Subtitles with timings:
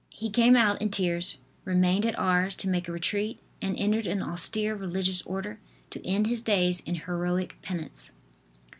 [0.15, 4.23] He came out in tears, remained at Ars to make a retreat, and entered an
[4.23, 5.59] austere religious order
[5.91, 8.09] to end his days in heroic penance.